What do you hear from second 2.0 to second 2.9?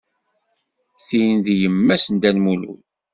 n Dda Lmulud.